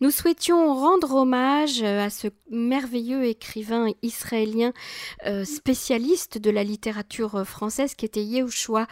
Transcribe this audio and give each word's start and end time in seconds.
Nous 0.00 0.10
souhaitions 0.10 0.74
rendre 0.74 1.14
hommage 1.14 1.82
à 1.82 2.10
ce 2.10 2.28
merveilleux 2.50 3.24
écrivain 3.24 3.88
israélien 4.02 4.72
spécialiste 5.44 6.38
de 6.38 6.50
la 6.50 6.64
littérature 6.64 7.44
française 7.46 7.94
qui 7.94 8.04
était 8.04 8.24
Yehoshua 8.24 8.86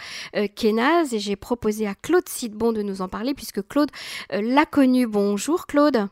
Kenaz 0.55 1.15
et 1.15 1.19
j'ai 1.19 1.37
proposé 1.37 1.87
à 1.87 1.95
Claude 1.95 2.29
Sidbon 2.29 2.73
de 2.73 2.83
nous 2.83 3.03
en 3.03 3.09
parler 3.09 3.35
puisque 3.35 3.67
Claude 3.67 3.91
l'a 4.31 4.67
connu. 4.67 5.07
Bonjour 5.07 5.67
Claude. 5.67 6.09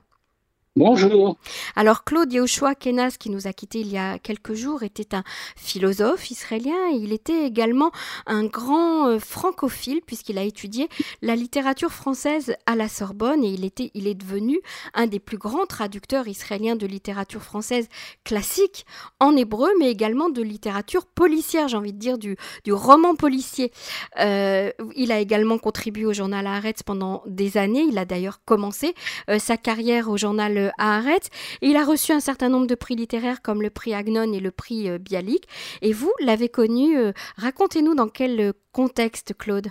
Bonjour. 0.81 1.37
Alors 1.77 2.05
Claude 2.05 2.33
Yehoshua 2.33 2.75
Kenas, 2.75 3.17
qui 3.19 3.29
nous 3.29 3.47
a 3.47 3.53
quittés 3.53 3.81
il 3.81 3.89
y 3.89 3.99
a 3.99 4.19
quelques 4.19 4.55
jours, 4.55 4.83
était 4.83 5.15
un 5.15 5.25
philosophe 5.55 6.31
israélien 6.31 6.73
il 6.95 7.13
était 7.13 7.45
également 7.47 7.91
un 8.25 8.47
grand 8.47 9.09
euh, 9.09 9.19
francophile 9.19 10.01
puisqu'il 10.07 10.39
a 10.39 10.43
étudié 10.43 10.89
la 11.21 11.37
littérature 11.37 11.93
française 11.93 12.55
à 12.65 12.77
la 12.77 12.89
Sorbonne 12.89 13.45
et 13.45 13.51
il, 13.51 13.67
était, 13.67 13.91
il 13.93 14.07
est 14.07 14.15
devenu 14.15 14.59
un 14.95 15.07
des 15.07 15.21
plus 15.21 15.37
grands 15.37 15.67
traducteurs 15.67 16.29
israéliens 16.29 16.77
de 16.77 16.87
littérature 16.87 17.43
française 17.43 17.87
classique 18.25 18.87
en 19.19 19.37
hébreu 19.37 19.69
mais 19.79 19.91
également 19.91 20.31
de 20.31 20.41
littérature 20.41 21.05
policière, 21.05 21.69
j'ai 21.69 21.77
envie 21.77 21.93
de 21.93 21.99
dire 21.99 22.17
du, 22.17 22.39
du 22.65 22.73
roman 22.73 23.17
policier. 23.17 23.71
Euh, 24.19 24.71
il 24.97 25.13
a 25.13 25.21
également 25.21 25.59
contribué 25.59 26.07
au 26.07 26.15
journal 26.15 26.47
Haaretz 26.47 26.83
pendant 26.83 27.23
des 27.27 27.59
années, 27.59 27.85
il 27.87 27.99
a 27.99 28.07
d'ailleurs 28.07 28.41
commencé 28.47 28.95
euh, 29.29 29.39
sa 29.39 29.59
carrière 29.59 30.09
au 30.09 30.17
journal 30.17 30.70
à 30.79 30.97
Arrête. 30.97 31.31
Il 31.63 31.77
a 31.77 31.85
reçu 31.85 32.13
un 32.13 32.21
certain 32.21 32.49
nombre 32.49 32.67
de 32.67 32.75
prix 32.75 32.97
littéraires 32.97 33.43
comme 33.43 33.63
le 33.63 33.71
prix 33.71 33.95
Agnon 33.95 34.33
et 34.33 34.41
le 34.41 34.51
prix 34.51 34.89
euh, 34.89 34.99
Bialik. 34.99 35.47
Et 35.83 35.93
vous 35.93 36.13
l'avez 36.21 36.49
connu. 36.49 36.99
Euh, 36.99 37.13
racontez-nous 37.37 37.95
dans 37.95 38.09
quel 38.09 38.41
euh, 38.41 38.53
contexte, 38.73 39.35
Claude 39.39 39.69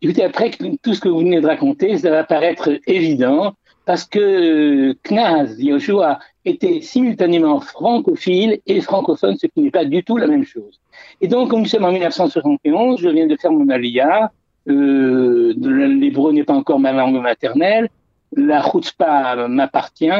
Écoutez, 0.00 0.24
après 0.24 0.50
tout 0.82 0.94
ce 0.94 1.00
que 1.00 1.08
vous 1.08 1.20
venez 1.20 1.40
de 1.40 1.46
raconter, 1.46 1.96
ça 1.98 2.10
va 2.10 2.24
paraître 2.24 2.80
évident 2.86 3.54
parce 3.84 4.04
que 4.04 4.94
Knaz 5.04 5.56
Yoshua 5.58 6.18
était 6.44 6.80
simultanément 6.80 7.60
francophile 7.60 8.60
et 8.66 8.80
francophone, 8.80 9.36
ce 9.36 9.46
qui 9.46 9.60
n'est 9.60 9.70
pas 9.70 9.84
du 9.84 10.02
tout 10.04 10.16
la 10.16 10.26
même 10.26 10.44
chose. 10.44 10.80
Et 11.20 11.28
donc, 11.28 11.52
nous 11.52 11.66
sommes 11.66 11.84
en 11.84 11.92
1971, 11.92 13.00
je 13.00 13.08
viens 13.08 13.26
de 13.26 13.36
faire 13.36 13.52
mon 13.52 13.68
alia. 13.68 14.30
Euh, 14.68 15.54
L'hébreu 15.56 16.32
n'est 16.32 16.44
pas 16.44 16.54
encore 16.54 16.78
ma 16.78 16.92
langue 16.92 17.20
maternelle 17.20 17.88
la 18.36 18.62
chutzpah 18.62 19.48
m'appartient 19.48 20.10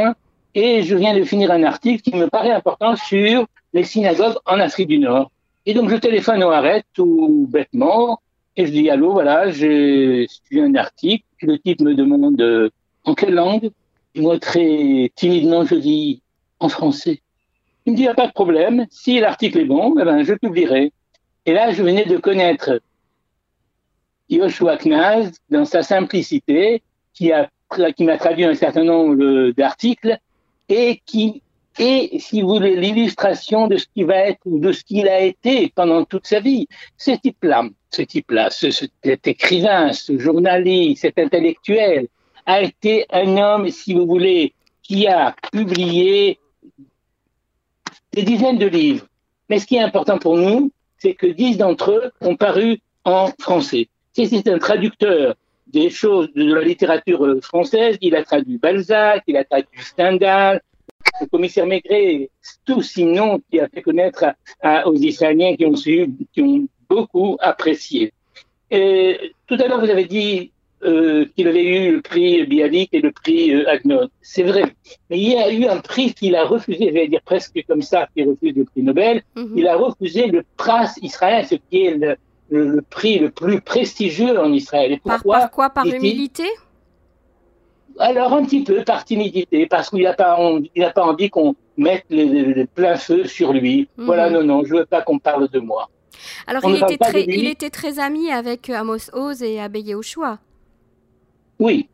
et 0.54 0.82
je 0.82 0.96
viens 0.96 1.16
de 1.16 1.24
finir 1.24 1.50
un 1.50 1.62
article 1.62 2.02
qui 2.02 2.14
me 2.14 2.28
paraît 2.28 2.50
important 2.50 2.96
sur 2.96 3.46
les 3.72 3.84
synagogues 3.84 4.36
en 4.46 4.60
Afrique 4.60 4.88
du 4.88 4.98
Nord. 4.98 5.30
Et 5.64 5.74
donc 5.74 5.88
je 5.88 5.96
téléphone 5.96 6.42
au 6.42 6.50
arrêt 6.50 6.84
tout 6.92 7.46
bêtement 7.50 8.20
et 8.56 8.66
je 8.66 8.72
dis 8.72 8.90
allô, 8.90 9.12
voilà, 9.12 9.50
j'ai 9.50 10.26
un 10.54 10.74
article. 10.74 11.24
Le 11.40 11.58
type 11.58 11.80
me 11.80 11.94
demande 11.94 12.40
euh, 12.40 12.70
en 13.04 13.14
quelle 13.14 13.34
langue? 13.34 13.70
Et 14.14 14.20
moi 14.20 14.38
très 14.38 15.10
timidement 15.16 15.64
je 15.64 15.76
dis 15.76 16.22
en 16.60 16.68
français. 16.68 17.22
Il 17.84 17.92
me 17.92 17.96
dit, 17.96 18.06
a 18.06 18.14
pas 18.14 18.28
de 18.28 18.32
problème, 18.32 18.86
si 18.90 19.18
l'article 19.18 19.58
est 19.58 19.64
bon, 19.64 19.96
eh 20.00 20.04
ben, 20.04 20.22
je 20.22 20.34
publierai. 20.34 20.92
Et 21.46 21.52
là, 21.52 21.72
je 21.72 21.82
venais 21.82 22.04
de 22.04 22.16
connaître 22.16 22.80
Yoshua 24.28 24.76
Knaz 24.76 25.32
dans 25.50 25.64
sa 25.64 25.82
simplicité, 25.82 26.82
qui 27.12 27.32
a 27.32 27.50
qui 27.96 28.04
m'a 28.04 28.18
traduit 28.18 28.44
un 28.44 28.54
certain 28.54 28.84
nombre 28.84 29.50
d'articles 29.52 30.18
et 30.68 31.00
qui 31.04 31.42
est, 31.78 32.18
si 32.18 32.42
vous 32.42 32.48
voulez, 32.48 32.76
l'illustration 32.76 33.66
de 33.66 33.76
ce 33.76 33.86
qui 33.94 34.04
va 34.04 34.16
être 34.16 34.40
ou 34.44 34.58
de 34.58 34.72
ce 34.72 34.84
qu'il 34.84 35.08
a 35.08 35.20
été 35.20 35.72
pendant 35.74 36.04
toute 36.04 36.26
sa 36.26 36.40
vie. 36.40 36.68
Ce 36.96 37.12
type-là, 37.12 37.64
ce 37.90 38.02
type-là, 38.02 38.50
ce, 38.50 38.70
cet 38.70 39.26
écrivain, 39.26 39.92
ce 39.92 40.18
journaliste, 40.18 41.02
cet 41.02 41.18
intellectuel, 41.18 42.08
a 42.46 42.62
été 42.62 43.06
un 43.10 43.36
homme, 43.36 43.68
si 43.70 43.94
vous 43.94 44.06
voulez, 44.06 44.52
qui 44.82 45.06
a 45.06 45.34
publié 45.52 46.38
des 48.12 48.22
dizaines 48.22 48.58
de 48.58 48.66
livres. 48.66 49.06
Mais 49.48 49.58
ce 49.58 49.66
qui 49.66 49.76
est 49.76 49.82
important 49.82 50.18
pour 50.18 50.36
nous, 50.36 50.70
c'est 50.98 51.14
que 51.14 51.26
dix 51.26 51.56
d'entre 51.56 51.92
eux 51.92 52.12
ont 52.20 52.36
paru 52.36 52.80
en 53.04 53.30
français. 53.40 53.88
C'est 54.12 54.48
un 54.48 54.58
traducteur 54.58 55.34
des 55.72 55.90
choses 55.90 56.32
de 56.34 56.54
la 56.54 56.62
littérature 56.62 57.24
euh, 57.24 57.40
française. 57.40 57.96
Il 58.00 58.14
a 58.14 58.24
traduit 58.24 58.58
Balzac, 58.58 59.22
il 59.26 59.36
a 59.36 59.44
traduit 59.44 59.80
Stendhal, 59.80 60.60
le 61.20 61.26
commissaire 61.26 61.66
Maigret, 61.66 62.30
tout 62.64 62.82
sinon 62.82 63.40
qui 63.50 63.60
a 63.60 63.68
fait 63.68 63.82
connaître 63.82 64.24
aux 64.86 64.96
Israéliens 64.96 65.56
qui 65.56 65.66
ont, 65.66 65.76
su, 65.76 66.08
qui 66.32 66.42
ont 66.42 66.66
beaucoup 66.88 67.36
apprécié. 67.40 68.12
Et, 68.70 69.34
tout 69.46 69.54
à 69.54 69.66
l'heure, 69.66 69.80
vous 69.80 69.90
avez 69.90 70.04
dit 70.04 70.52
euh, 70.84 71.26
qu'il 71.36 71.46
avait 71.46 71.64
eu 71.64 71.92
le 71.92 72.02
prix 72.02 72.44
Bialik 72.44 72.88
et 72.92 73.00
le 73.00 73.12
prix 73.12 73.54
euh, 73.54 73.70
Agnon. 73.70 74.08
C'est 74.20 74.42
vrai. 74.42 74.64
Mais 75.10 75.18
il 75.18 75.28
y 75.28 75.36
a 75.36 75.52
eu 75.52 75.66
un 75.66 75.78
prix 75.78 76.12
qu'il 76.12 76.34
a 76.34 76.44
refusé, 76.44 76.88
je 76.88 76.92
vais 76.92 77.06
dire 77.06 77.22
presque 77.24 77.62
comme 77.68 77.82
ça, 77.82 78.08
qui 78.16 78.24
refuse 78.24 78.56
le 78.56 78.64
prix 78.64 78.82
Nobel. 78.82 79.22
Mhm. 79.36 79.54
Il 79.56 79.68
a 79.68 79.76
refusé 79.76 80.26
le 80.26 80.42
Pras 80.56 80.92
Israël, 81.00 81.46
ce 81.46 81.54
qui 81.54 81.84
est 81.84 81.96
le, 81.96 82.16
le, 82.50 82.82
prix 82.82 83.18
le 83.18 83.30
plus 83.30 83.60
prestigieux 83.60 84.38
en 84.38 84.52
Israël. 84.52 84.92
Et 84.92 84.98
pourquoi 84.98 85.38
par, 85.40 85.50
quoi? 85.50 85.70
Par 85.70 85.86
humilité 85.86 86.44
Alors 87.98 88.32
un 88.34 88.44
petit 88.44 88.62
peu 88.62 88.84
par 88.84 89.04
timidité, 89.04 89.66
parce 89.66 89.90
qu'il 89.90 90.02
n'a 90.02 90.14
pas, 90.14 90.36
pas 90.94 91.02
envie 91.02 91.30
qu'on 91.30 91.54
mette 91.76 92.04
le, 92.10 92.64
plein 92.66 92.96
feu 92.96 93.24
sur 93.24 93.52
lui. 93.52 93.88
Mhm. 93.96 94.04
Voilà, 94.04 94.30
non, 94.30 94.42
non, 94.42 94.64
je 94.64 94.74
veux 94.74 94.86
pas 94.86 95.02
qu'on 95.02 95.18
parle 95.18 95.48
de 95.48 95.60
moi. 95.60 95.88
Alors 96.46 96.62
il 96.68 96.76
était, 96.76 96.98
très, 96.98 97.24
il 97.24 97.46
était 97.46 97.70
très 97.70 97.98
ami 97.98 98.30
avec 98.30 98.68
Amos 98.70 99.10
Oz 99.12 99.42
et 99.42 99.58
Abbé 99.60 99.80
Yehoshua. 99.80 100.38
Oui, 101.58 101.88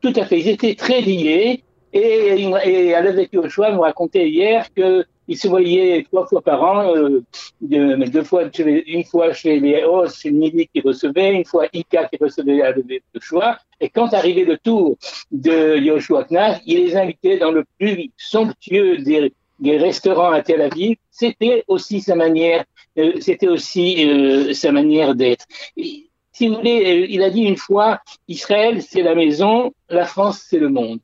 tout 0.00 0.12
à 0.16 0.24
fait. 0.26 0.38
Ils 0.40 0.48
étaient 0.48 0.74
très 0.74 1.00
liés. 1.00 1.62
Et, 1.94 2.48
et 2.64 2.94
avec 2.94 3.32
Yehoshua 3.32 3.70
me 3.72 3.78
racontait 3.78 4.28
hier 4.28 4.72
que 4.74 5.04
ils 5.28 5.38
se 5.38 5.48
voyaient 5.48 6.04
trois 6.04 6.26
fois 6.26 6.42
par 6.42 6.62
an, 6.62 6.94
euh, 6.96 7.22
deux 7.60 8.24
fois, 8.24 8.44
une 8.58 9.04
fois 9.04 9.32
chez 9.32 9.60
les 9.60 9.84
Os, 9.84 10.20
chez 10.20 10.32
Nili 10.32 10.68
qui 10.68 10.80
recevait, 10.80 11.32
une 11.32 11.44
fois 11.44 11.66
Ika 11.72 12.06
qui 12.06 12.18
recevait 12.20 12.62
à 12.62 12.72
le 12.72 13.00
choix. 13.20 13.58
Et 13.80 13.88
quand 13.88 14.12
arrivait 14.14 14.44
le 14.44 14.58
tour 14.58 14.96
de 15.30 15.76
Yoshua 15.78 16.24
Knaf, 16.24 16.60
il 16.66 16.84
les 16.84 16.96
invitait 16.96 17.38
dans 17.38 17.52
le 17.52 17.64
plus 17.78 18.10
somptueux 18.16 18.98
des, 18.98 19.32
restaurants 19.78 20.32
à 20.32 20.42
Tel 20.42 20.60
Aviv. 20.60 20.96
C'était 21.10 21.64
aussi 21.68 22.00
sa 22.00 22.16
manière, 22.16 22.64
euh, 22.98 23.12
c'était 23.20 23.48
aussi 23.48 24.04
euh, 24.08 24.52
sa 24.54 24.72
manière 24.72 25.14
d'être. 25.14 25.46
Si 25.76 26.48
vous 26.48 26.56
voulez, 26.56 27.06
il 27.10 27.22
a 27.22 27.30
dit 27.30 27.42
une 27.42 27.56
fois, 27.56 28.00
Israël 28.26 28.82
c'est 28.82 29.02
la 29.02 29.14
maison, 29.14 29.72
la 29.88 30.04
France 30.04 30.44
c'est 30.48 30.58
le 30.58 30.68
monde. 30.68 30.98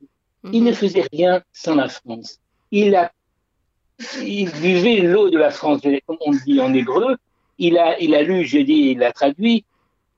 Il 0.53 0.65
ne 0.65 0.73
faisait 0.73 1.05
rien 1.12 1.43
sans 1.53 1.75
la 1.75 1.89
France. 1.89 2.39
Il 2.71 2.95
a 2.95 3.12
il 4.22 4.50
buvait 4.50 5.00
l'eau 5.00 5.31
de 5.31 5.38
la 5.38 5.50
France, 5.50 5.81
comme 6.06 6.19
on 6.20 6.32
dit 6.32 6.60
en 6.60 6.72
hébreu. 6.72 7.16
Il 7.59 7.78
a, 7.78 7.98
il 7.98 8.14
a 8.14 8.22
lu, 8.22 8.44
j'ai 8.44 8.64
dit, 8.64 8.92
il 8.92 9.03
a 9.03 9.12
traduit. 9.12 9.64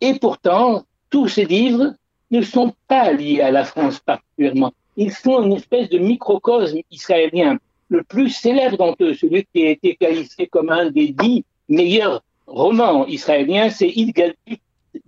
Et 0.01 0.15
pourtant, 0.19 0.85
tous 1.09 1.29
ces 1.29 1.45
livres 1.45 1.95
ne 2.31 2.43
sont 2.43 2.75
pas 2.87 3.13
liés 3.13 3.41
à 3.41 3.51
la 3.51 3.65
France 3.65 3.99
particulièrement. 4.01 4.73
Ils 4.97 5.13
sont 5.13 5.43
une 5.43 5.55
espèce 5.55 5.89
de 5.89 5.99
microcosme 5.99 6.81
israélien. 6.91 7.59
Le 7.89 8.03
plus 8.03 8.31
célèbre 8.31 8.77
d'entre 8.77 9.05
eux, 9.05 9.15
celui 9.15 9.47
qui 9.53 9.67
a 9.67 9.71
été 9.71 9.97
qualifié 9.97 10.47
comme 10.47 10.71
un 10.71 10.91
des 10.91 11.09
dix 11.09 11.45
meilleurs 11.69 12.23
romans 12.47 13.07
israéliens, 13.07 13.71
c'est 13.71 13.93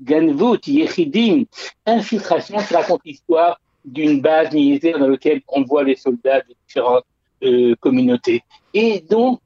Ganvut 0.00 0.60
Yechidim, 0.66 1.44
Infiltration, 1.86 2.58
qui 2.58 2.74
raconte 2.74 3.02
l'histoire 3.04 3.60
d'une 3.84 4.20
base 4.20 4.52
militaire 4.52 4.98
dans 4.98 5.08
laquelle 5.08 5.42
on 5.48 5.62
voit 5.62 5.84
les 5.84 5.96
soldats 5.96 6.40
de 6.40 6.54
différentes 6.66 7.04
euh, 7.42 7.74
communautés. 7.80 8.42
Et 8.74 9.00
donc, 9.00 9.40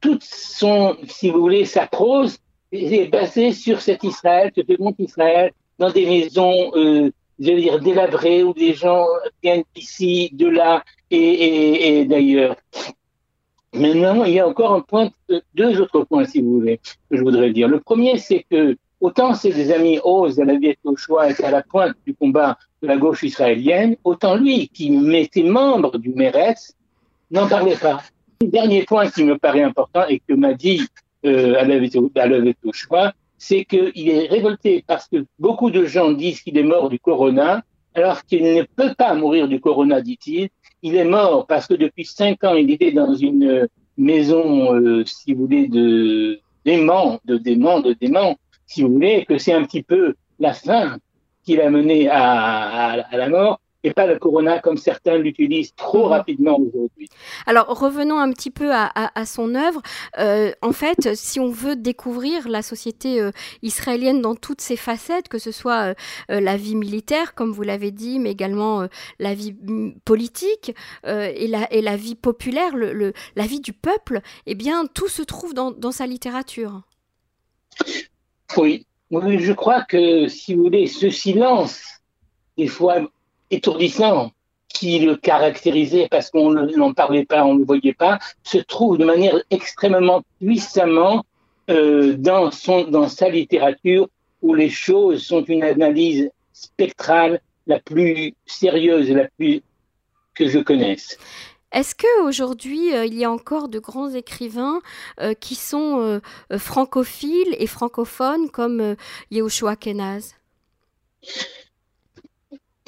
toute 0.00 0.22
son, 0.22 0.96
si 1.06 1.30
vous 1.30 1.40
voulez, 1.40 1.64
sa 1.64 1.86
prose 1.86 2.38
est 2.72 3.10
basée 3.10 3.52
sur 3.52 3.80
cet 3.80 4.04
Israël, 4.04 4.52
ce 4.54 4.62
second 4.62 4.94
Israël, 4.98 5.52
dans 5.78 5.90
des 5.90 6.06
maisons, 6.06 6.72
euh, 6.74 7.10
je 7.38 7.52
veux 7.52 7.60
dire, 7.60 7.80
délabrées, 7.80 8.42
où 8.42 8.52
des 8.52 8.74
gens 8.74 9.06
viennent 9.42 9.64
d'ici, 9.74 10.30
de 10.32 10.48
là 10.48 10.84
et, 11.10 12.00
et, 12.00 12.04
d'ailleurs. 12.04 12.56
Maintenant, 13.72 14.24
il 14.24 14.34
y 14.34 14.40
a 14.40 14.48
encore 14.48 14.72
un 14.72 14.80
point, 14.80 15.10
deux 15.54 15.80
autres 15.80 16.02
points, 16.04 16.24
si 16.24 16.40
vous 16.40 16.60
voulez, 16.60 16.80
que 17.10 17.16
je 17.16 17.22
voudrais 17.22 17.50
dire. 17.50 17.68
Le 17.68 17.80
premier, 17.80 18.18
c'est 18.18 18.44
que 18.50 18.76
autant 19.00 19.32
des 19.42 19.72
amis 19.72 20.00
Oz 20.02 20.40
à 20.40 20.44
la 20.44 20.56
vie 20.56 20.74
au 20.84 20.96
choix 20.96 21.30
et 21.30 21.44
à 21.44 21.50
la 21.50 21.62
pointe 21.62 21.94
du 22.06 22.14
combat 22.14 22.58
de 22.82 22.88
la 22.88 22.96
gauche 22.96 23.22
israélienne, 23.22 23.96
autant 24.04 24.36
lui, 24.36 24.68
qui 24.68 24.92
était 25.14 25.42
membre 25.42 25.98
du 25.98 26.10
Meretz, 26.10 26.74
n'en 27.30 27.48
parlait 27.48 27.76
pas. 27.76 28.02
Dernier 28.40 28.84
point 28.84 29.10
qui 29.10 29.24
me 29.24 29.36
paraît 29.36 29.62
important 29.62 30.06
et 30.08 30.20
que 30.20 30.34
m'a 30.34 30.54
dit 30.54 30.82
euh, 31.24 31.54
au 32.64 32.72
choix, 32.72 33.12
c'est 33.36 33.64
qu'il 33.64 34.08
est 34.08 34.26
révolté 34.26 34.84
parce 34.86 35.08
que 35.08 35.24
beaucoup 35.38 35.70
de 35.70 35.84
gens 35.84 36.12
disent 36.12 36.40
qu'il 36.40 36.58
est 36.58 36.62
mort 36.62 36.88
du 36.88 36.98
corona, 36.98 37.62
alors 37.94 38.24
qu'il 38.24 38.42
ne 38.42 38.62
peut 38.62 38.94
pas 38.96 39.14
mourir 39.14 39.48
du 39.48 39.60
corona, 39.60 40.00
dit-il. 40.00 40.48
Il 40.82 40.94
est 40.94 41.04
mort 41.04 41.46
parce 41.46 41.66
que 41.66 41.74
depuis 41.74 42.04
cinq 42.04 42.44
ans, 42.44 42.54
il 42.54 42.70
était 42.70 42.92
dans 42.92 43.14
une 43.14 43.68
maison, 43.96 44.74
euh, 44.74 45.04
si 45.04 45.34
vous 45.34 45.42
voulez, 45.42 45.68
de 45.68 46.40
démons, 46.64 47.18
de 47.24 47.36
démons, 47.36 47.80
de 47.80 47.92
démons, 47.92 48.36
si 48.66 48.82
vous 48.82 48.92
voulez, 48.92 49.24
que 49.28 49.38
c'est 49.38 49.52
un 49.52 49.64
petit 49.64 49.82
peu 49.82 50.14
la 50.38 50.52
fin 50.52 50.98
qui 51.44 51.56
l'a 51.56 51.70
mené 51.70 52.08
à, 52.08 53.04
à, 53.10 53.16
la 53.16 53.28
mort. 53.28 53.60
Et 53.84 53.92
pas 53.92 54.06
le 54.06 54.18
corona 54.18 54.58
comme 54.58 54.76
certains 54.76 55.18
l'utilisent 55.18 55.74
trop 55.74 56.06
mhm. 56.06 56.12
rapidement 56.12 56.58
aujourd'hui. 56.58 57.08
Alors 57.46 57.66
revenons 57.66 58.18
un 58.18 58.32
petit 58.32 58.50
peu 58.50 58.72
à, 58.72 58.88
son 59.24 59.54
œuvre. 59.54 59.82
Euh, 60.18 60.52
en 60.62 60.72
fait, 60.72 61.14
si 61.14 61.38
on 61.38 61.50
veut 61.50 61.76
découvrir 61.76 62.48
la 62.48 62.62
société 62.62 63.20
euh, 63.20 63.30
israélienne 63.62 64.20
dans 64.20 64.34
toutes 64.34 64.60
ses 64.60 64.76
facettes, 64.76 65.28
que 65.28 65.38
ce 65.38 65.52
soit 65.52 65.94
euh, 66.30 66.40
la 66.40 66.56
vie 66.56 66.74
militaire, 66.74 67.34
comme 67.34 67.52
vous 67.52 67.62
l'avez 67.62 67.90
dit, 67.90 68.18
mais 68.18 68.32
également 68.32 68.86
la 69.18 69.34
vie 69.34 69.52
mm, 69.52 70.00
politique 70.04 70.74
et 71.04 71.46
la, 71.46 71.72
et, 71.72 71.82
la, 71.82 71.96
vie 71.96 72.14
populaire, 72.14 72.76
le, 72.76 73.12
la 73.36 73.46
vie 73.46 73.60
du 73.60 73.72
peuple, 73.72 74.20
eh 74.46 74.54
bien 74.54 74.86
tout 74.86 75.08
se 75.08 75.22
trouve 75.22 75.54
dans, 75.54 75.70
dans 75.70 75.92
sa 75.92 76.06
littérature. 76.06 76.82
Oui. 78.56 78.86
oui, 79.10 79.38
je 79.38 79.52
crois 79.52 79.82
que 79.82 80.26
si 80.28 80.54
vous 80.54 80.64
voulez, 80.64 80.86
ce 80.86 81.10
silence, 81.10 81.82
des 82.56 82.66
fois 82.66 83.08
étourdissant 83.50 84.32
qui 84.68 84.98
le 85.00 85.16
caractérisait 85.16 86.08
parce 86.10 86.30
qu'on 86.30 86.52
n'en 86.52 86.92
parlait 86.92 87.24
pas, 87.24 87.44
on 87.44 87.54
ne 87.54 87.60
le 87.60 87.64
voyait 87.64 87.94
pas, 87.94 88.18
se 88.42 88.58
trouve 88.58 88.98
de 88.98 89.04
manière 89.04 89.40
extrêmement 89.50 90.22
puissamment 90.40 91.24
euh, 91.70 92.14
dans, 92.16 92.50
son, 92.50 92.84
dans 92.84 93.08
sa 93.08 93.28
littérature 93.28 94.08
où 94.42 94.54
les 94.54 94.70
choses 94.70 95.24
sont 95.24 95.44
une 95.44 95.64
analyse 95.64 96.30
spectrale 96.52 97.40
la 97.66 97.80
plus 97.80 98.34
sérieuse, 98.46 99.14
que 100.34 100.48
je 100.48 100.58
connaisse. 100.60 101.18
Est-ce 101.72 101.94
qu'aujourd'hui, 101.94 102.94
euh, 102.94 103.04
il 103.04 103.14
y 103.14 103.24
a 103.24 103.30
encore 103.30 103.68
de 103.68 103.78
grands 103.78 104.08
écrivains 104.10 104.80
euh, 105.20 105.34
qui 105.34 105.54
sont 105.56 106.20
francophiles 106.56 107.54
et 107.58 107.66
francophones 107.66 108.48
comme 108.50 108.96
Yehoshua 109.30 109.76
Kenaz? 109.76 110.36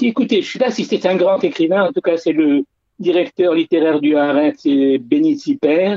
Écoutez, 0.06 0.43
je 0.43 0.49
ne 0.49 0.52
sais 0.52 0.58
pas 0.58 0.70
si 0.70 0.85
c'est 0.85 1.06
un 1.06 1.17
grand 1.17 1.43
écrivain, 1.44 1.85
en 1.85 1.93
tout 1.93 2.00
cas 2.00 2.17
c'est 2.17 2.32
le 2.32 2.64
directeur 2.99 3.55
littéraire 3.55 4.00
du 4.00 4.17
Haret, 4.17 4.55
c'est 4.56 4.99
Béni 4.99 5.38
Siper. 5.38 5.97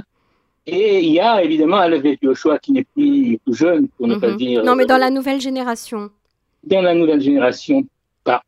Et 0.66 1.00
il 1.02 1.12
y 1.12 1.20
a 1.20 1.44
évidemment 1.44 1.78
Alevet 1.78 2.18
Yoshua 2.22 2.58
qui 2.58 2.72
n'est 2.72 2.86
plus 2.86 3.38
tout 3.46 3.54
jeune, 3.54 3.90
pour 3.90 4.08
ne 4.08 4.16
pas 4.16 4.32
mhm. 4.32 4.38
dire. 4.38 4.64
Non, 4.64 4.76
mais 4.76 4.86
dans 4.86 4.98
la 4.98 5.10
nouvelle 5.10 5.42
génération. 5.42 6.10
Dans 6.64 6.82
la 6.82 6.96
nouvelle 6.96 7.20
génération, 7.20 7.84
pas. 8.24 8.42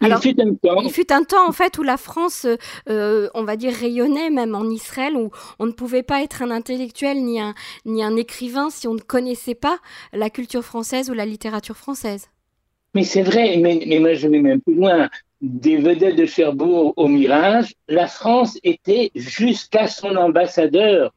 il 0.00 0.16
fut 0.16 0.40
un 0.40 0.54
temps. 0.54 0.80
Il 0.80 0.90
fut 0.90 1.12
un 1.12 1.22
temps, 1.22 1.46
en 1.46 1.52
fait, 1.52 1.76
où 1.76 1.82
la 1.82 1.98
France, 1.98 2.46
euh, 2.88 3.28
on 3.34 3.44
va 3.44 3.56
dire, 3.56 3.74
rayonnait, 3.74 4.30
même 4.30 4.54
en 4.54 4.64
Israël, 4.70 5.16
où 5.16 5.30
on 5.58 5.66
ne 5.66 5.72
pouvait 5.72 6.02
pas 6.02 6.22
être 6.22 6.40
un 6.40 6.50
intellectuel 6.50 7.22
ni 7.22 7.38
un, 7.38 7.54
ni 7.84 8.02
un 8.02 8.16
écrivain 8.16 8.70
si 8.70 8.88
on 8.88 8.94
ne 8.94 9.00
connaissait 9.00 9.54
pas 9.54 9.76
la 10.14 10.30
culture 10.30 10.64
française 10.64 11.10
ou 11.10 11.12
la 11.12 11.26
littérature 11.26 11.76
française. 11.76 12.30
Mais 12.94 13.02
c'est 13.02 13.22
vrai, 13.22 13.56
mais, 13.56 13.80
mais, 13.86 13.98
moi 13.98 14.14
je 14.14 14.28
vais 14.28 14.40
même 14.40 14.60
plus 14.60 14.74
loin. 14.74 15.08
Des 15.40 15.76
vedettes 15.76 16.16
de 16.16 16.26
Cherbourg 16.26 16.94
au 16.96 17.08
Mirage, 17.08 17.74
la 17.88 18.06
France 18.06 18.58
était 18.62 19.10
jusqu'à 19.14 19.88
son 19.88 20.16
ambassadeur, 20.16 21.12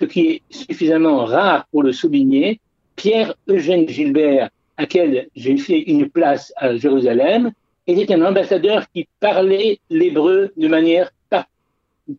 ce 0.00 0.06
qui 0.06 0.20
est 0.28 0.42
suffisamment 0.50 1.24
rare 1.24 1.66
pour 1.70 1.82
le 1.82 1.92
souligner, 1.92 2.60
Pierre-Eugène 2.96 3.88
Gilbert, 3.88 4.50
à 4.76 4.86
quel 4.86 5.28
j'ai 5.36 5.56
fait 5.56 5.80
une 5.80 6.08
place 6.08 6.52
à 6.56 6.76
Jérusalem, 6.76 7.52
était 7.86 8.12
un 8.12 8.24
ambassadeur 8.24 8.84
qui 8.92 9.08
parlait 9.20 9.78
l'hébreu 9.90 10.52
de 10.56 10.68
manière 10.68 11.10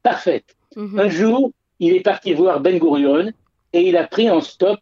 parfaite. 0.04 0.56
Mhm. 0.76 1.00
Un 1.00 1.10
jour, 1.10 1.52
il 1.80 1.96
est 1.96 2.02
parti 2.02 2.34
voir 2.34 2.60
Ben 2.60 2.78
Gurion 2.78 3.32
et 3.74 3.82
il 3.82 3.98
a 3.98 4.08
pris 4.08 4.30
en 4.30 4.42
stop 4.42 4.80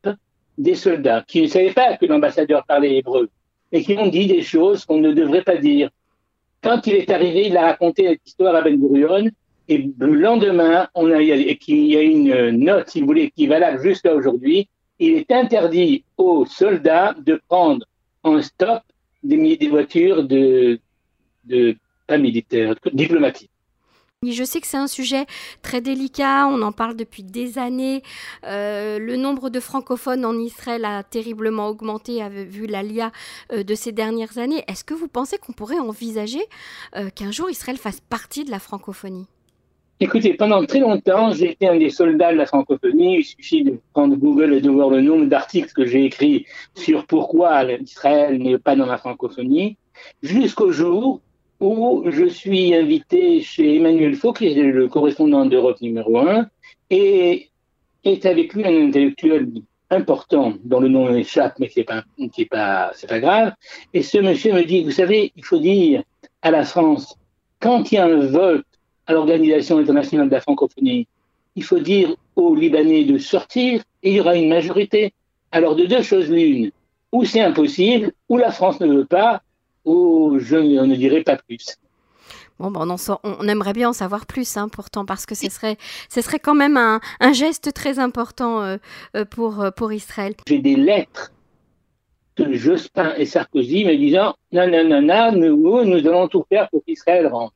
des 0.58 0.76
soldats 0.76 1.24
qui 1.28 1.42
ne 1.42 1.48
savaient 1.48 1.74
pas 1.74 1.98
que 1.98 2.06
l'ambassadeur 2.06 2.66
parlait 2.66 2.98
hébreu 2.98 3.30
et 3.72 3.84
qui 3.84 3.98
ont 3.98 4.08
dit 4.08 4.28
des 4.28 4.42
choses 4.42 4.86
qu'on 4.86 5.00
ne 5.00 5.14
devrait 5.14 5.44
pas 5.44 5.58
dire. 5.58 5.90
Quand 6.62 6.88
il 6.88 6.96
est 6.96 7.10
arrivé, 7.12 7.48
il 7.48 7.58
a 7.58 7.68
raconté 7.68 8.08
cette 8.08 8.28
histoire 8.28 8.56
à 8.56 8.62
Ben 8.62 8.80
Gurion, 8.80 9.30
et 9.70 9.90
le 9.98 10.14
lendemain, 10.14 10.88
on 10.96 11.12
a, 11.12 11.20
qu'il 11.56 11.86
y 11.86 11.98
a 11.98 12.02
une 12.02 12.52
note, 12.52 12.90
si 12.90 13.02
vous 13.02 13.08
voulez, 13.08 13.32
qui 13.32 13.46
est 13.46 13.48
valable 13.48 13.84
jusqu'à 13.84 14.16
aujourd'hui, 14.16 14.70
il 15.00 15.16
est 15.18 15.32
interdit 15.32 16.04
aux 16.18 16.46
soldats 16.46 17.16
de 17.20 17.40
prendre 17.48 17.86
en 18.24 18.42
stop 18.42 18.82
des, 19.24 19.58
des 19.58 19.68
voitures 19.68 20.24
de, 20.24 20.80
de, 21.46 21.76
pas 22.08 22.18
militaires, 22.18 22.76
diplomatiques. 22.94 23.52
Je 24.26 24.44
sais 24.44 24.60
que 24.60 24.66
c'est 24.66 24.78
un 24.78 24.88
sujet 24.88 25.28
très 25.62 25.80
délicat, 25.80 26.48
on 26.48 26.64
en 26.64 26.72
parle 26.72 26.96
depuis 26.96 27.22
des 27.22 27.60
années. 27.60 28.02
Euh, 28.46 28.98
le 28.98 29.16
nombre 29.16 29.52
de 29.52 29.60
francophones 29.60 30.26
en 30.26 30.36
Israël 30.40 30.86
a 30.86 31.04
terriblement 31.04 31.68
augmenté 31.68 32.28
vu 32.28 32.66
l'ALIA 32.66 33.12
euh, 33.54 33.62
de 33.62 33.76
ces 33.76 33.92
dernières 33.92 34.40
années. 34.40 34.64
Est-ce 34.68 34.84
que 34.84 34.96
vous 34.96 35.08
pensez 35.08 35.38
qu'on 35.38 35.54
pourrait 35.54 35.78
envisager 35.78 36.42
euh, 36.96 37.12
qu'un 37.12 37.30
jour 37.30 37.48
Israël 37.52 37.78
fasse 37.78 38.02
partie 38.02 38.44
de 38.44 38.50
la 38.50 38.58
francophonie? 38.58 39.28
Écoutez, 40.00 40.34
pendant 40.34 40.66
très 40.66 40.80
longtemps, 40.80 41.32
j'ai 41.34 41.52
été 41.52 41.68
un 41.68 41.78
des 41.78 41.92
soldats 41.92 42.32
de 42.32 42.38
la 42.38 42.48
francophonie. 42.48 43.20
Il 43.20 43.24
suffit 43.24 43.64
de 43.64 43.80
prendre 43.94 44.16
Google 44.16 44.56
et 44.56 44.62
de 44.62 44.70
voir 44.72 44.90
le 44.90 45.02
nombre 45.02 45.28
d'articles 45.28 45.74
que 45.74 45.86
j'ai 45.86 46.06
écrits 46.06 46.48
sur 46.74 47.06
pourquoi 47.06 47.72
Israël 47.72 48.40
n'est 48.40 48.58
pas 48.58 48.76
dans 48.76 48.88
la 48.88 48.98
francophonie, 48.98 49.78
jusqu'au 50.24 50.72
jour 50.72 51.22
où 51.60 52.04
je 52.10 52.26
suis 52.26 52.74
invité 52.74 53.42
chez 53.42 53.78
Emmanuel 53.78 54.16
Faux, 54.16 54.34
qui 54.34 54.48
est 54.48 54.54
le 54.56 54.88
correspondant 54.88 55.46
d'Europe 55.46 55.82
numéro 55.82 56.18
un, 56.18 56.48
et 56.90 57.50
est 58.04 58.26
avec 58.26 58.54
lui 58.54 58.66
un 58.66 58.88
intellectuel 58.88 59.50
important 59.90 60.54
dont 60.64 60.80
le 60.80 60.90
nom 60.90 61.14
échappe, 61.16 61.60
mais 61.60 61.70
pas, 61.84 62.04
c'est 62.36 62.46
pas, 62.46 62.92
c'est 62.94 63.08
pas 63.08 63.20
grave. 63.20 63.54
Et 63.94 64.04
ce 64.04 64.18
monsieur 64.18 64.54
me 64.54 64.64
dit, 64.64 64.84
vous 64.84 64.92
savez, 64.92 65.32
il 65.36 65.44
faut 65.44 65.60
dire 65.60 66.04
à 66.42 66.52
la 66.52 66.64
France, 66.64 67.16
quand 67.60 67.92
il 67.92 67.96
y 67.96 67.98
a 67.98 68.06
un 68.06 68.28
vote 68.28 68.66
à 69.08 69.14
l'Organisation 69.14 69.78
internationale 69.78 70.28
de 70.28 70.34
la 70.34 70.42
francophonie, 70.42 71.08
il 71.56 71.64
faut 71.64 71.80
dire 71.80 72.16
aux 72.36 72.54
Libanais 72.54 73.06
de 73.06 73.18
sortir 73.18 73.82
et 74.04 74.12
il 74.12 74.16
y 74.18 74.20
aura 74.20 74.36
une 74.36 74.50
majorité. 74.50 75.14
Alors 75.52 75.76
de 75.76 75.86
deux 75.86 76.04
choses 76.04 76.30
l'une, 76.30 76.72
ou 77.12 77.24
c'est 77.26 77.40
impossible, 77.40 78.12
ou 78.30 78.38
la 78.38 78.52
France 78.52 78.80
ne 78.80 78.88
veut 78.88 79.06
pas, 79.06 79.42
ou 79.88 80.38
je 80.40 80.58
ne 80.58 80.96
dirai 80.96 81.24
pas 81.24 81.38
plus. 81.38 81.78
Bon, 82.60 82.72
ben 82.72 82.88
on, 82.90 83.18
on, 83.24 83.48
aimerait 83.48 83.74
bien 83.74 83.90
en 83.90 83.94
savoir 83.94 84.26
plus, 84.26 84.58
hein, 84.58 84.68
pourtant, 84.68 85.06
parce 85.06 85.26
que 85.26 85.36
ce 85.36 85.50
serait, 85.50 85.78
ce 86.10 86.22
serait 86.22 86.40
quand 86.40 86.56
même 86.56 86.76
un, 86.76 87.00
un 87.20 87.32
geste 87.32 87.72
très 87.74 88.00
important 88.00 88.64
euh, 88.64 88.78
euh, 89.16 89.26
pour, 89.26 89.62
euh, 89.62 89.72
pour 89.72 89.94
Israël. 89.94 90.34
J'ai 90.48 90.60
des 90.60 90.76
lettres 90.76 91.32
de 92.38 92.52
Jospin 92.54 93.14
et 93.16 93.26
Sarkozy 93.26 93.86
me 93.86 93.96
disant 93.96 94.36
Non, 94.52 94.68
non, 94.68 94.84
non, 94.84 95.02
non, 95.02 95.32
nous, 95.34 95.86
nous 95.86 96.08
allons 96.08 96.28
tout 96.28 96.44
faire 96.50 96.68
pour 96.70 96.84
qu'Israël 96.84 97.28
rentre. 97.28 97.54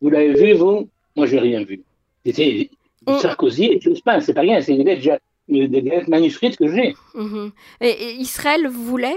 Vous 0.00 0.10
l'avez 0.10 0.34
vu, 0.34 0.52
vous? 0.54 0.88
Moi, 1.16 1.26
je 1.26 1.34
n'ai 1.34 1.40
rien 1.42 1.64
vu. 1.64 1.82
C'était 2.24 2.70
Sarkozy 3.20 3.64
et 3.64 3.80
Jospin, 3.80 4.20
c'est 4.20 4.34
pas 4.34 4.42
rien, 4.42 4.60
c'est 4.60 4.76
des 4.76 4.84
lettres, 4.84 5.18
des 5.48 5.80
lettres 5.80 6.10
manuscrites 6.10 6.56
que 6.56 6.68
j'ai. 6.68 6.94
Mhm. 7.14 7.52
Et, 7.80 8.14
Israël 8.18 8.66
voulait, 8.68 9.16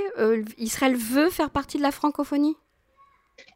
Israël 0.58 0.96
veut 0.96 1.30
faire 1.30 1.50
partie 1.50 1.78
de 1.78 1.84
la 1.84 1.92
francophonie? 1.92 2.56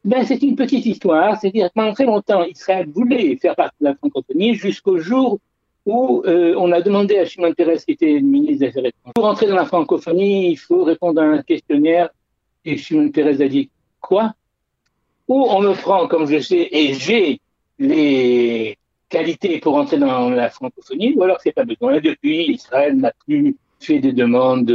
Ben, 0.06 0.25
c'est 0.25 0.42
une 0.42 0.56
petite 0.56 0.86
histoire, 0.86 1.39
c'est-à-dire 1.39 1.70
pendant 1.74 1.94
très 1.94 2.06
longtemps, 2.06 2.44
Israël 2.44 2.88
voulait 2.94 3.38
faire 3.38 3.56
partie 3.56 3.77
de 3.82 3.86
la 3.86 3.96
francophonie 3.96 4.56
jusqu'au 4.56 4.98
jour 4.98 5.39
où 5.86 6.24
euh, 6.25 6.56
on 6.58 6.72
a 6.72 6.82
demandé 6.82 7.18
à 7.18 7.25
Shimon 7.25 7.53
Peres, 7.53 7.84
qui 7.86 7.92
était 7.92 8.13
le 8.13 8.22
ministre 8.22 8.60
des 8.60 8.68
Affaires 8.68 8.86
étrangères, 8.86 9.13
pour 9.15 9.25
entrer 9.25 9.48
dans 9.48 9.56
la 9.56 9.65
francophonie, 9.65 10.51
il 10.51 10.56
faut 10.56 10.84
répondre 10.84 11.22
à 11.22 11.25
un 11.25 11.42
questionnaire. 11.42 12.10
Et 12.65 12.77
Shimon 12.77 13.10
Peres 13.12 13.42
a 13.42 13.48
dit 13.48 13.70
Quoi? 14.00 14.34
Ou 15.27 15.46
on 15.50 15.62
me 15.62 15.74
prend, 15.74 16.08
comme 16.08 16.25
je 16.25 16.39
sais, 16.39 16.68
et 16.72 16.94
j'ai 16.94 17.39
les 17.80 18.77
qualités 19.13 19.60
pour 19.60 19.75
entrer 19.75 19.98
dans 19.98 20.29
la 20.32 20.50
francophonie, 20.50 21.13
ou 21.15 21.24
alors 21.24 21.38
c'est 21.41 21.51
pas 21.51 21.65
besoin. 21.65 21.93
Et 21.96 22.01
depuis, 22.01 22.51
Israël 22.51 22.98
n'a 22.98 23.12
plus 23.25 23.55
fait 23.79 24.00
des 24.00 24.13
demandes. 24.13 24.72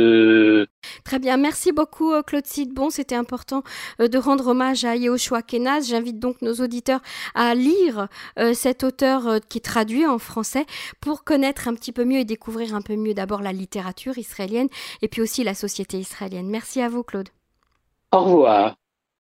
Très 1.04 1.18
bien, 1.18 1.36
merci 1.36 1.72
beaucoup 1.72 2.12
euh, 2.12 2.22
Claude 2.22 2.46
Sidbon. 2.46 2.90
C'était 2.90 3.14
important 3.14 3.62
euh, 4.00 4.08
de 4.08 4.18
rendre 4.18 4.48
hommage 4.48 4.84
à 4.84 4.96
Yehoshua 4.96 5.42
Kenaz. 5.42 5.88
J'invite 5.88 6.18
donc 6.18 6.42
nos 6.42 6.54
auditeurs 6.54 7.00
à 7.34 7.54
lire 7.54 8.08
euh, 8.38 8.52
cet 8.52 8.84
auteur 8.84 9.40
qui 9.48 9.58
est 9.58 9.62
traduit 9.62 10.06
en 10.06 10.18
français 10.18 10.66
pour 11.00 11.24
connaître 11.24 11.68
un 11.68 11.74
petit 11.74 11.92
peu 11.92 12.04
mieux 12.04 12.18
et 12.18 12.24
découvrir 12.24 12.74
un 12.74 12.82
peu 12.82 12.96
mieux 12.96 13.14
d'abord 13.14 13.40
la 13.40 13.52
littérature 13.52 14.18
israélienne 14.18 14.68
et 15.02 15.08
puis 15.08 15.22
aussi 15.22 15.42
la 15.42 15.54
société 15.54 15.98
israélienne. 15.98 16.48
Merci 16.48 16.80
à 16.82 16.88
vous 16.88 17.02
Claude. 17.02 17.30
Au 18.12 18.20
revoir. 18.24 18.76